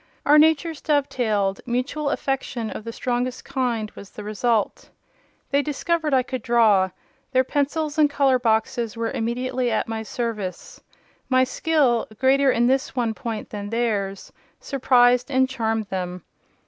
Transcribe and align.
Our 0.25 0.39
natures 0.39 0.81
dovetailed: 0.81 1.61
mutual 1.67 2.09
affection—of 2.09 2.83
the 2.83 2.91
strongest 2.91 3.45
kind—was 3.45 4.09
the 4.09 4.23
result. 4.23 4.89
They 5.51 5.61
discovered 5.61 6.11
I 6.11 6.23
could 6.23 6.41
draw: 6.41 6.89
their 7.33 7.43
pencils 7.43 7.99
and 7.99 8.09
colour 8.09 8.39
boxes 8.39 8.97
were 8.97 9.11
immediately 9.11 9.69
at 9.69 9.87
my 9.87 10.01
service. 10.01 10.81
My 11.29 11.43
skill, 11.43 12.07
greater 12.19 12.49
in 12.49 12.65
this 12.65 12.95
one 12.95 13.13
point 13.13 13.51
than 13.51 13.69
theirs, 13.69 14.33
surprised 14.59 15.29
and 15.29 15.47
charmed 15.47 15.85
them. 15.89 16.23